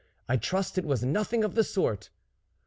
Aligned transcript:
"I 0.27 0.35
trust 0.35 0.79
it 0.79 0.83
was 0.83 1.03
nothing 1.03 1.43
of 1.43 1.53
the 1.53 1.63
sort." 1.63 2.09